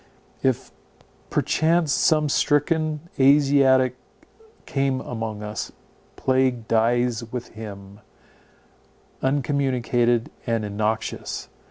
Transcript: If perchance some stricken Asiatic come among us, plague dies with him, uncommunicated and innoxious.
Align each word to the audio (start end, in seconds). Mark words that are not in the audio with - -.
If 0.41 0.71
perchance 1.29 1.91
some 1.93 2.27
stricken 2.27 3.01
Asiatic 3.19 3.97
come 4.65 4.99
among 4.99 5.43
us, 5.43 5.71
plague 6.15 6.67
dies 6.67 7.23
with 7.31 7.49
him, 7.49 7.99
uncommunicated 9.21 10.31
and 10.47 10.65
innoxious. 10.65 11.49